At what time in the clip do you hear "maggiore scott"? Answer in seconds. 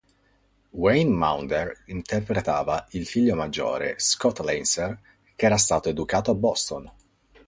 3.35-4.39